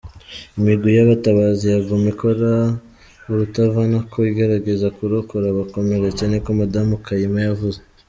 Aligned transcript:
"Imigwi 0.57 0.89
y'abatabazi 0.97 1.63
yaguma 1.73 2.07
ikora 2.13 2.49
urutavanako, 3.31 4.15
igerageza 4.29 4.87
kurokora 4.97 5.45
abakomeretse," 5.49 6.21
niko 6.27 6.49
Madamu 6.59 6.95
Kayima 7.07 7.39
yavuze. 7.49 7.79